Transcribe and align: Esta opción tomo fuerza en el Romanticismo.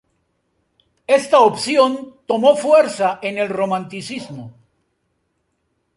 Esta 1.19 1.37
opción 1.41 2.15
tomo 2.25 2.55
fuerza 2.55 3.19
en 3.21 3.37
el 3.37 3.49
Romanticismo. 3.49 4.51